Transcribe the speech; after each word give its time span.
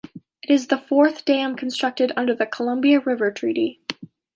It 0.41 0.49
is 0.49 0.65
the 0.65 0.79
fourth 0.79 1.25
dam 1.25 1.55
constructed 1.55 2.11
under 2.17 2.33
the 2.33 2.47
Columbia 2.47 2.99
River 3.01 3.29
Treaty. 3.29 3.81